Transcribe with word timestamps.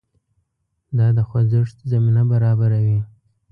دا 0.97 1.07
د 1.17 1.19
خوځښت 1.27 1.77
زمینه 1.91 2.23
برابروي. 2.31 2.99